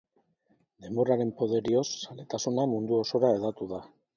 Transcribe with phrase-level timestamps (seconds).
[0.85, 3.85] Denboraren poderioz, zaletasuna mundu osora hedatu da.